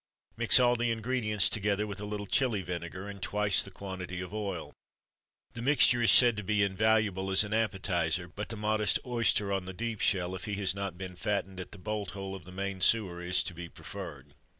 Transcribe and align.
Mix 0.35 0.59
all 0.59 0.75
the 0.75 0.89
ingredients 0.89 1.47
together 1.47 1.85
with 1.85 2.01
a 2.01 2.05
little 2.05 2.25
Chili 2.25 2.63
vinegar, 2.63 3.07
and 3.07 3.21
twice 3.21 3.61
the 3.61 3.69
quantity 3.69 4.19
of 4.19 4.33
oil. 4.33 4.73
The 5.53 5.61
mixture 5.61 6.01
is 6.01 6.11
said 6.11 6.35
to 6.37 6.43
be 6.43 6.63
invaluable 6.63 7.29
as 7.29 7.43
an 7.43 7.53
appetiser; 7.53 8.27
but 8.27 8.49
the 8.49 8.57
modest 8.57 8.97
oyster 9.05 9.53
on 9.53 9.65
the 9.65 9.73
deep 9.73 9.99
shell 10.01 10.33
if 10.33 10.45
he 10.45 10.55
has 10.55 10.73
not 10.73 10.97
been 10.97 11.15
fattened 11.15 11.59
at 11.59 11.71
the 11.71 11.77
bolt 11.77 12.11
hole 12.17 12.33
of 12.33 12.45
the 12.45 12.51
main 12.51 12.81
sewer 12.81 13.21
is 13.21 13.43
to 13.43 13.53
be 13.53 13.69
preferred. 13.69 14.33